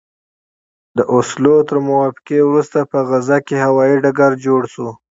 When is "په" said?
2.91-2.97